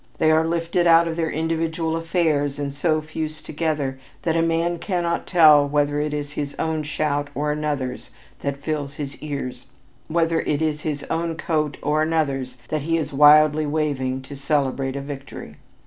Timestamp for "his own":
6.31-6.81, 10.81-11.35